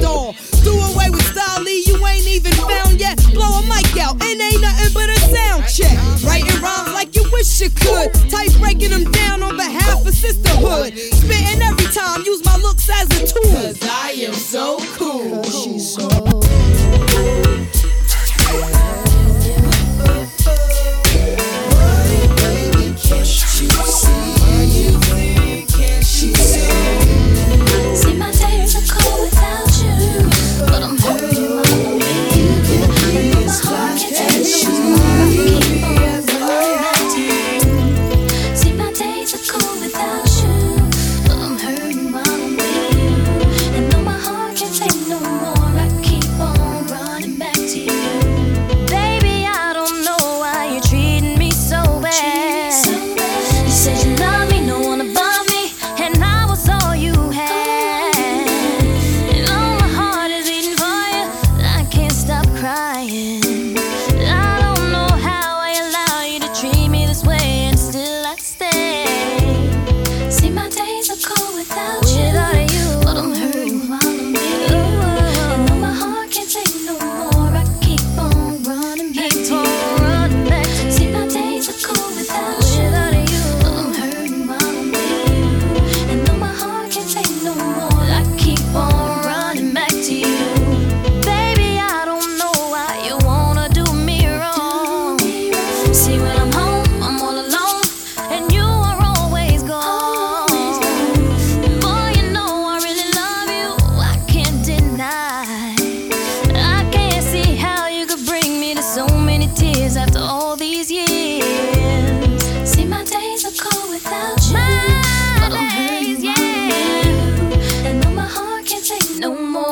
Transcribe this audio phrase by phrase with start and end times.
[0.00, 0.34] the.
[0.64, 3.16] Do away with style, you ain't even found yet.
[3.32, 5.96] Blow a mic out, and ain't nothing but a sound check.
[6.24, 8.12] Writing rhymes like you wish you could.
[8.30, 10.96] Type breaking them down on behalf of sisterhood.
[10.98, 13.52] Spitting every time, use my looks as a tool.
[13.52, 15.05] Cause I am so cool.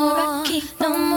[0.01, 1.14] more, no more.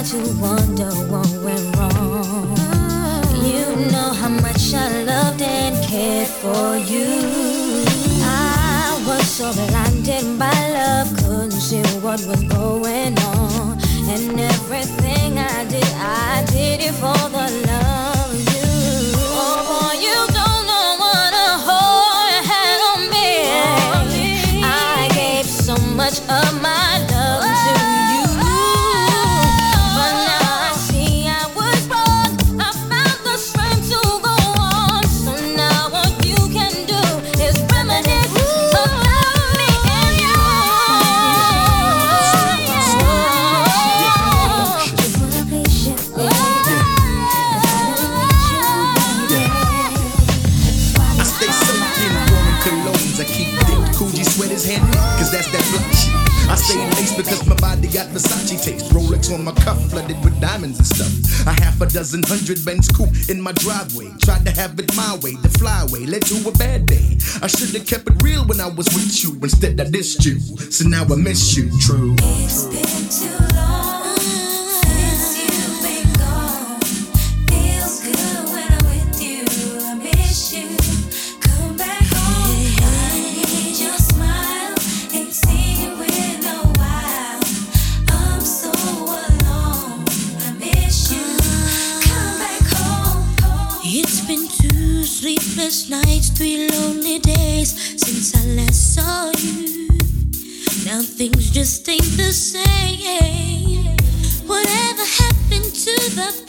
[0.00, 2.56] much you wonder what went wrong.
[3.44, 7.84] You know how much I loved and cared for you.
[8.24, 13.78] I was so blinded by love, couldn't see what was going on.
[14.08, 18.19] And everything I did, I did it for the love.
[59.20, 61.46] Necklace on my cuff, flooded with diamonds and stuff.
[61.46, 64.10] A half a dozen hundred Benz coupe in my driveway.
[64.20, 67.16] Tried to have it my way, the flyway led to a bad day.
[67.42, 69.38] I should have kept it real when I was with you.
[69.42, 70.38] Instead, I dissed you.
[70.70, 72.14] So now I miss you, true.
[72.18, 73.69] It's been too long.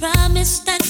[0.01, 0.81] Promise that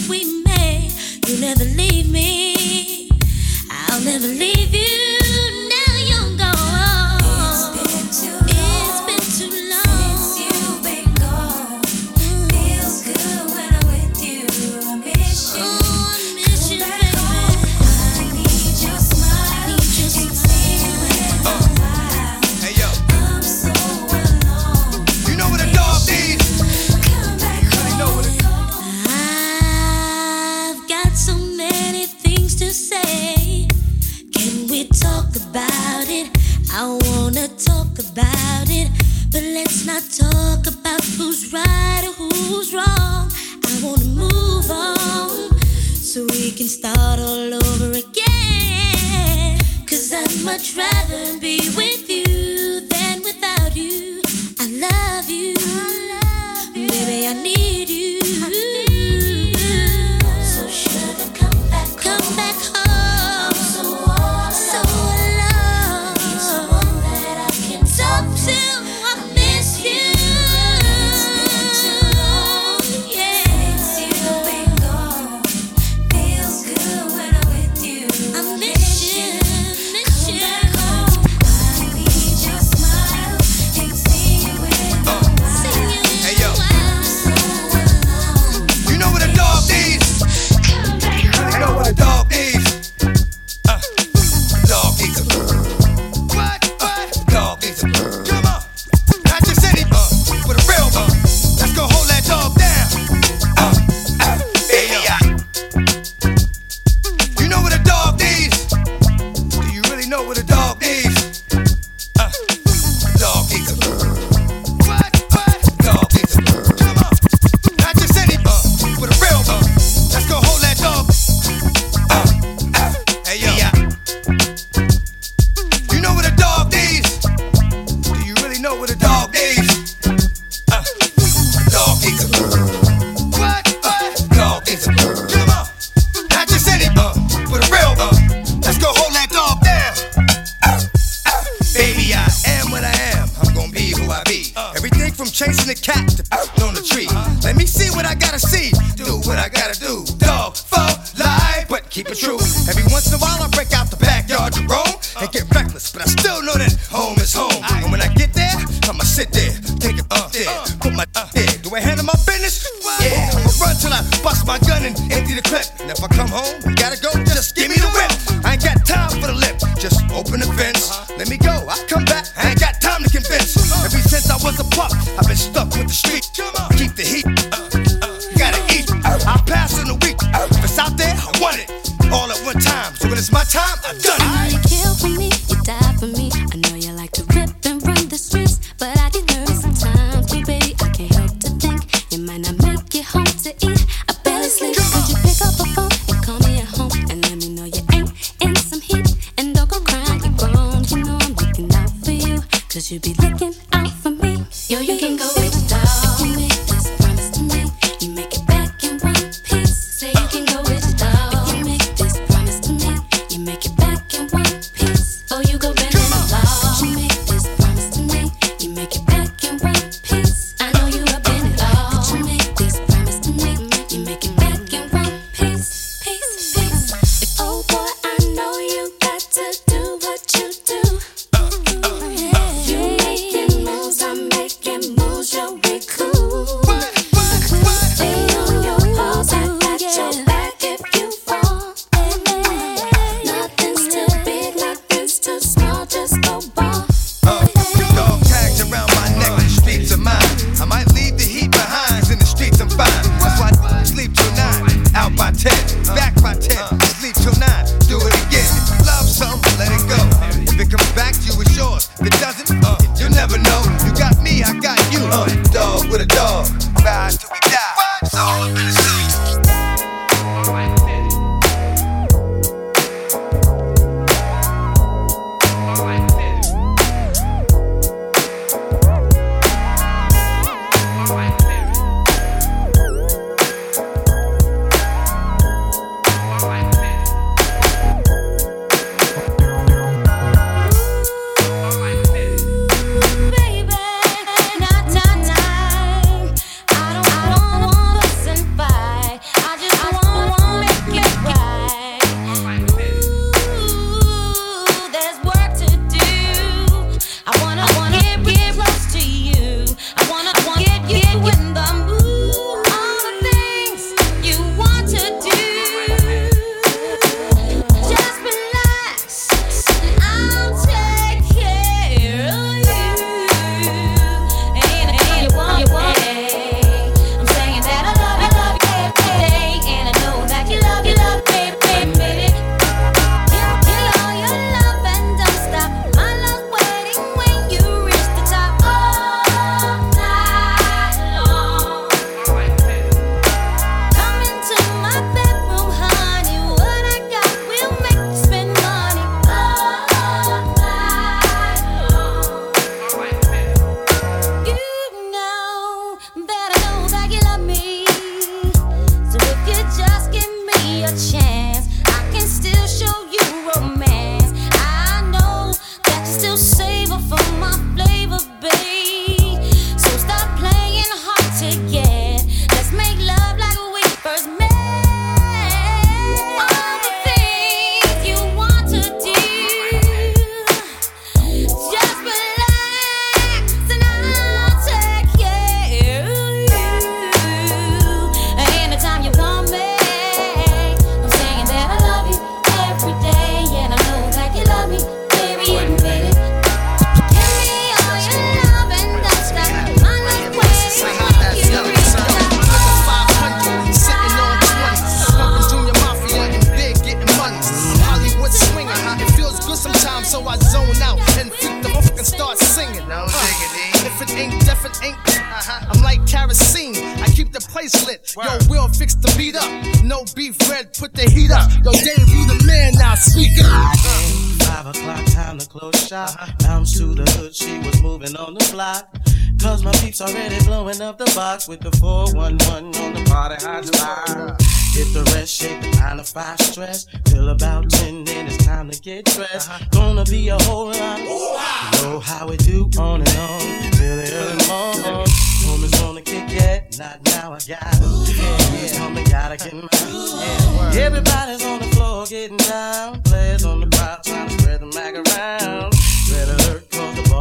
[429.51, 433.65] Cause my peeps already blowing up the box with the 411 on the party hot
[433.65, 434.41] spot.
[434.72, 436.85] Hit the rest, shake the 9 to 5 stress.
[437.03, 439.51] Till about 10, then it's time to get dressed.
[439.72, 441.00] Gonna be a whole lot.
[441.00, 443.42] You know how we do on and on.
[443.74, 445.05] Till the early morning.
[445.44, 448.16] Homies wanna kick it, not now I got it.
[448.16, 450.77] Yeah, homie gotta get mine.
[450.77, 453.01] Everybody's on the floor getting down.
[453.01, 455.80] Players on the crowd trying to spread the mag around.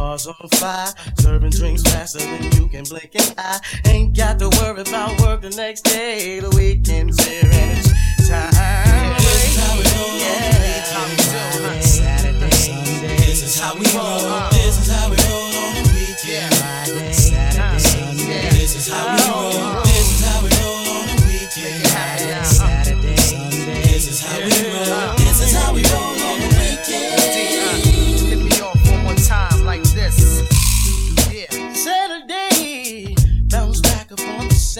[0.01, 0.87] Bar's on fire.
[1.19, 3.59] Serving drinks faster than you can blink an eye.
[3.85, 6.39] Ain't got to worry about work the next day.
[6.39, 9.13] The weekend's here and it's time.
[9.17, 10.17] This is how we roll.
[10.17, 10.41] Yeah.
[11.81, 13.17] Saturday, Sunday.
[13.17, 14.49] This is how we roll.
[14.49, 16.53] This is how we roll on the weekend.
[16.55, 18.49] Friday, Saturday, Sunday.
[18.57, 19.83] This is how we oh.
[19.85, 19.90] roll.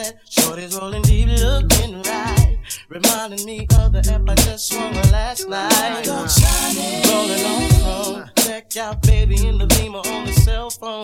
[0.04, 0.30] Set.
[0.30, 2.58] Shorty's rolling deep, looking right.
[2.90, 6.08] Reminding me of the app I just swung on last night.
[6.08, 8.32] Rolling on the phone.
[8.38, 11.04] Check out baby in the beamer on the cell phone.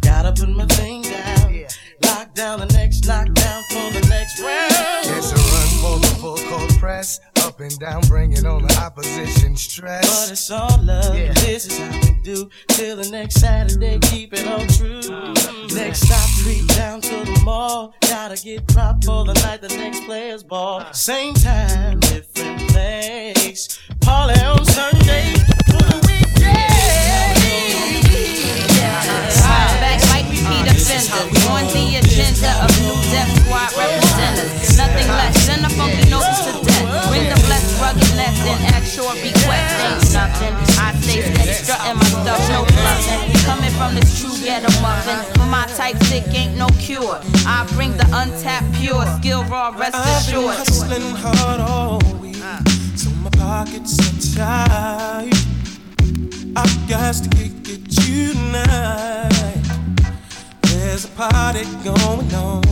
[0.00, 1.66] Gotta put my thing down.
[2.04, 5.16] Lock down the next knockdown for the next round.
[5.16, 7.20] It's a run for the full court press.
[7.44, 10.24] Up and down, bringing on the opposition stress.
[10.24, 11.14] But it's all love.
[11.14, 11.32] Yeah.
[11.34, 12.48] This is how we do.
[12.68, 15.02] Till the next Saturday, keep it all true.
[15.76, 17.94] Next stop, creep down to the mall.
[18.00, 20.90] Gotta get propped for the night, the next players ball.
[20.94, 23.78] Same time, different place.
[24.00, 25.34] Party on Sunday.
[25.68, 26.04] For the
[29.84, 31.46] Back like repeat offenders.
[31.46, 34.78] On the agenda of new death squad representatives.
[34.78, 36.33] Nothing less than the funky notes to death.
[37.14, 39.70] Bring the blessed ruggedness and actual request.
[39.86, 40.54] Ain't nothing.
[40.82, 43.30] I stay steady strutting my stuff, no bluffing.
[43.46, 45.22] Coming from this true ghetto muffin.
[45.34, 47.20] For my type sick ain't no cure.
[47.46, 50.56] I bring the untapped pure skill raw rest assured.
[50.58, 52.34] I've been hustling hard all week,
[52.98, 55.38] so my pockets are tight.
[56.56, 59.62] I've got to kick it tonight.
[60.62, 62.64] There's a party going on.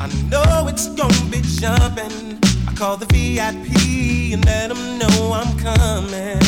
[0.00, 2.42] I know it's gonna be jumping.
[2.82, 6.42] Call the VIP and let them know I'm coming.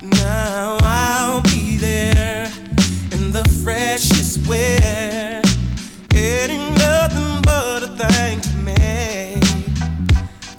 [0.00, 2.50] Now I'll be there
[3.12, 5.42] in the freshest wear.
[6.14, 9.42] It ain't nothing but a thing to me.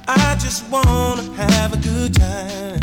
[0.07, 2.79] I just wanna have a good time,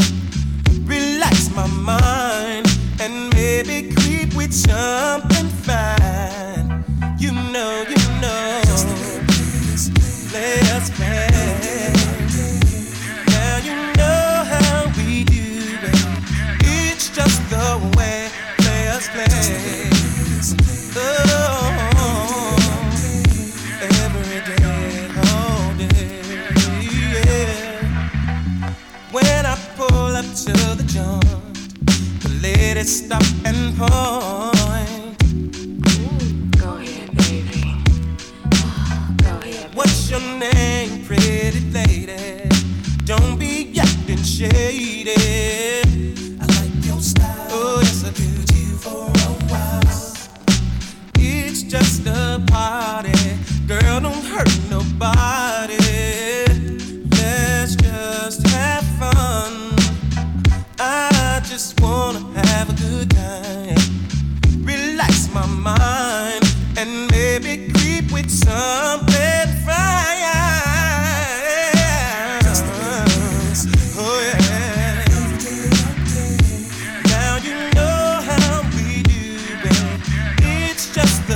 [0.82, 2.66] relax my mind,
[2.98, 6.82] and maybe creep with something fine.
[7.20, 8.62] You know, you know.
[10.32, 11.27] Let's play.
[18.98, 19.26] Players play.
[20.96, 21.70] Oh,
[23.80, 26.20] every day, all day,
[27.04, 28.74] yeah.
[29.12, 34.17] When I pull up to the joint, the ladies stop and point.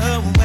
[0.03, 0.42] away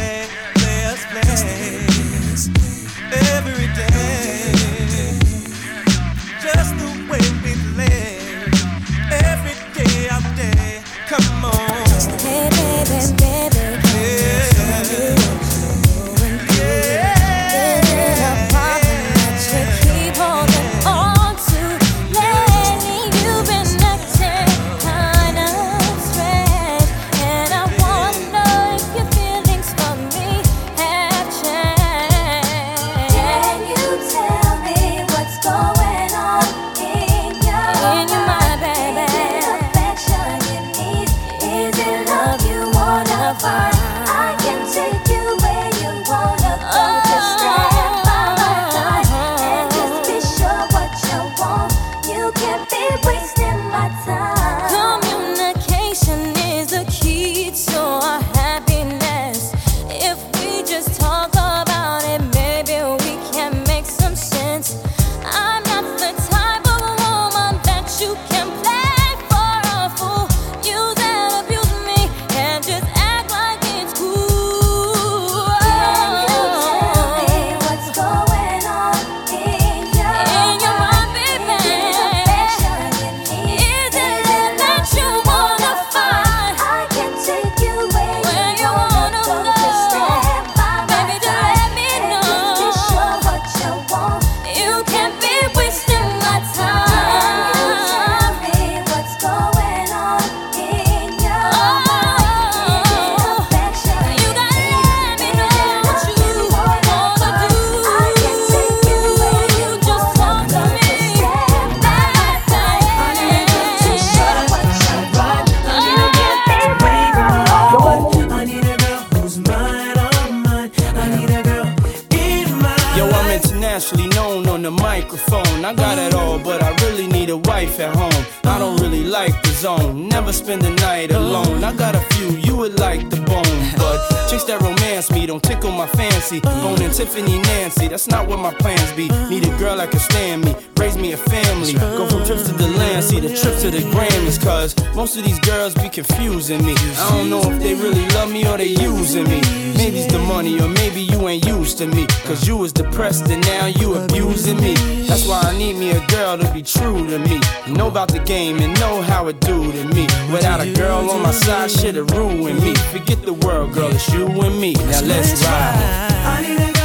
[127.77, 128.25] wife at home.
[128.45, 131.63] I don't really like the zone, never spend the night alone.
[131.63, 135.43] I got a few you would like the bone, but chicks that romance me don't
[135.43, 136.39] tickle my fancy.
[136.39, 139.07] Bone and Tiffany Nancy, that's not what my plans be.
[139.29, 140.55] Need a girl that can stand me,
[140.99, 141.73] me a family.
[141.73, 145.23] Go from trips to the land, see the trip to the Grammys, cause most of
[145.23, 146.73] these girls be confusing me.
[146.97, 149.41] I don't know if they really love me or they using me.
[149.77, 152.07] Maybe it's the money, or maybe you ain't used to me.
[152.25, 154.73] Cause you was depressed and now you abusing me.
[155.07, 157.39] That's why I need me a girl to be true to me.
[157.67, 160.03] Know about the game and know how it do to me.
[160.31, 162.75] Without a girl on my side, shit'll ruin me.
[162.91, 164.73] Forget the world, girl, it's you and me.
[164.73, 166.76] Now let's ride.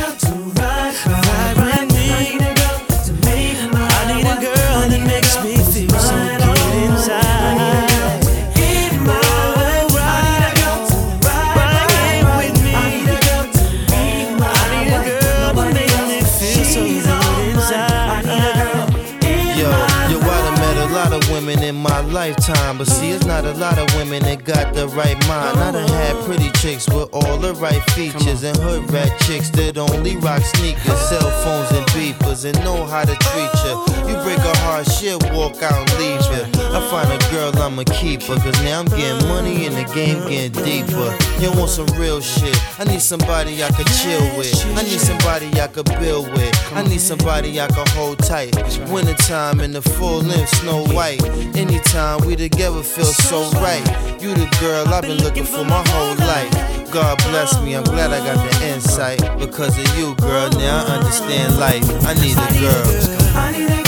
[22.23, 25.59] Lifetime, but see, it's not a lot of women that got the right mind.
[25.59, 29.77] I done had pretty chicks with all the right features, and hood rat chicks that
[29.77, 33.75] only rock sneakers, cell phones, and beepers, and know how to treat you.
[34.07, 36.43] You break a heart, she'll walk out and leave you.
[36.77, 40.23] I find a girl, I'ma keep her, cause now I'm getting money and the game
[40.29, 41.11] getting deeper.
[41.43, 42.57] You want some real shit?
[42.79, 44.55] I need somebody I could chill with.
[44.79, 46.55] I need somebody I could build with.
[46.73, 48.55] I need somebody I could hold tight.
[48.91, 51.21] Wintertime in the full length, snow white.
[51.57, 53.85] Anytime we together feel so right.
[54.21, 56.91] You the girl I've been looking for my whole life.
[56.93, 59.21] God bless me, I'm glad I got the insight.
[59.39, 61.85] Because of you, girl, now I understand life.
[62.05, 63.82] I need a girl.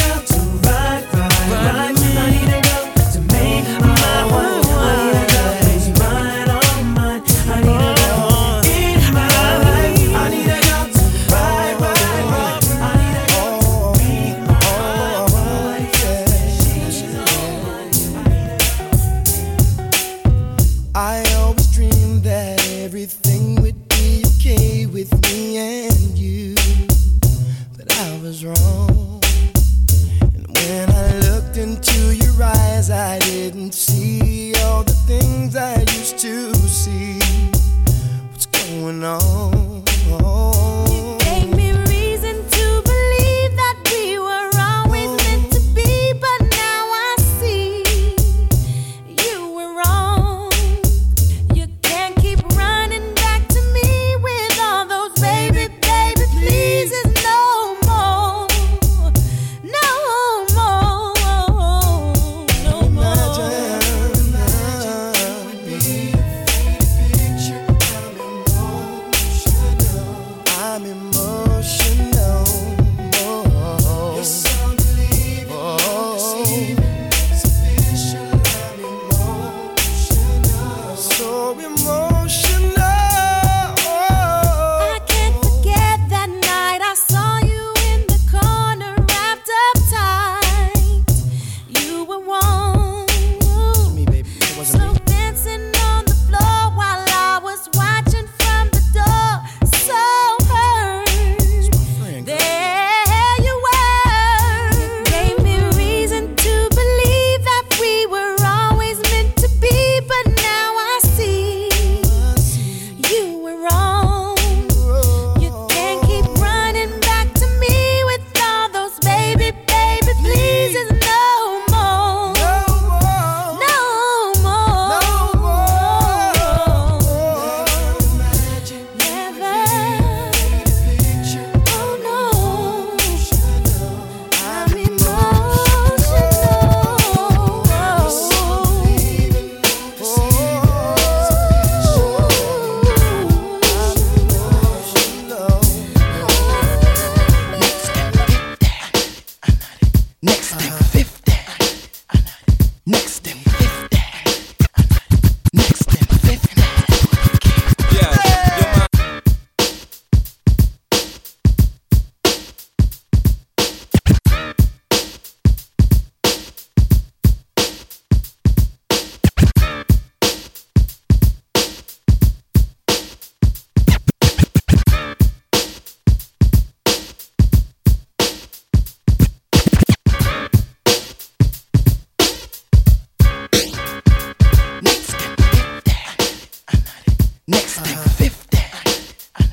[187.46, 188.08] Next thing, uh-huh.
[188.08, 188.56] 50.
[188.56, 189.48] Uh-huh.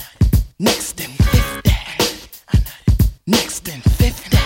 [0.59, 1.69] Next thing, 50.
[1.69, 2.61] Uh-huh.
[3.27, 4.37] Next thing, 50.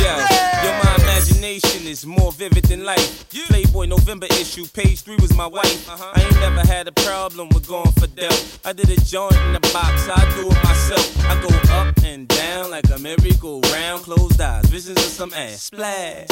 [0.00, 3.28] Yeah, your my imagination is more vivid than life.
[3.48, 5.88] Playboy November issue, page three my wife.
[5.88, 8.30] I ain't never had a problem with going for Dell.
[8.64, 11.04] I did a joint in the box, I do it myself.
[11.26, 11.50] I go
[11.80, 15.64] up and down like a merry-go-round, closed eyes, visions of some ass.
[15.64, 16.28] Splash.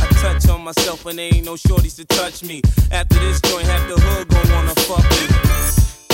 [0.00, 2.62] I touch on myself when there ain't no shorties to touch me.
[2.90, 5.26] After this joint, half the hood gon' wanna fuck me.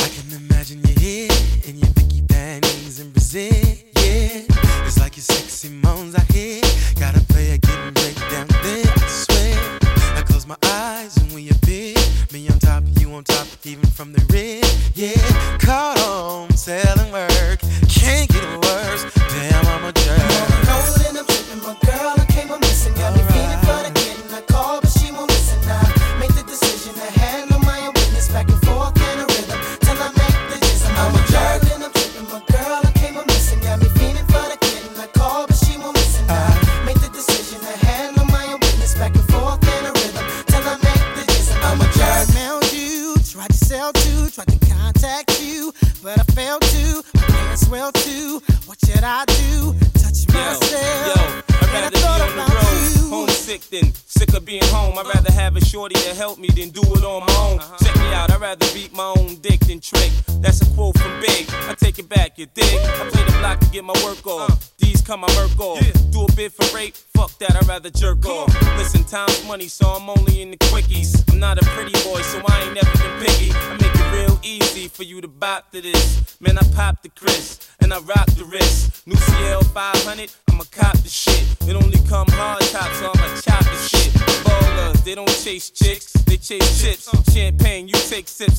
[0.04, 1.30] I can imagine you here
[1.68, 3.52] in your Vicky panties in Brazil.
[4.02, 6.60] Yeah, it's like your sexy moans I hear.
[6.98, 9.31] Gotta play a getting break down there.
[10.42, 11.94] Close my eyes and we appear.
[12.32, 14.60] Me on top, you on top, even from the rear.
[14.94, 15.16] Yeah,
[15.58, 17.60] caught home, selling work.
[17.88, 19.04] Can't get worse.
[19.14, 20.18] Damn, I'm a jerk.
[20.66, 22.94] Rolling, I'm tripping, my girl, I came up missing.
[22.94, 24.01] Got me feeling for the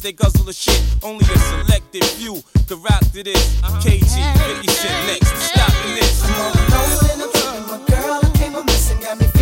[0.02, 0.82] they guzzle the shit.
[1.04, 3.62] Only a selected few could rap to this.
[3.84, 6.24] KG, 50 shit next, stop this.
[6.24, 9.33] I'm the road and I'm my girl, came a missing, got me